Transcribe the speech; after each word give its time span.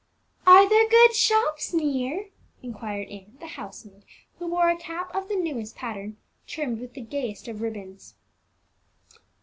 "Are 0.47 0.67
there 0.67 0.89
good 0.89 1.13
shops 1.13 1.75
near?" 1.75 2.29
inquired 2.63 3.09
Ann, 3.09 3.37
the 3.39 3.45
housemaid, 3.45 4.03
who 4.39 4.47
wore 4.47 4.67
a 4.71 4.75
cap 4.75 5.13
of 5.13 5.27
the 5.27 5.35
newest 5.35 5.75
pattern, 5.75 6.17
trimmed 6.47 6.79
with 6.79 6.95
the 6.95 7.01
gayest 7.01 7.47
of 7.47 7.61
ribbons. 7.61 8.15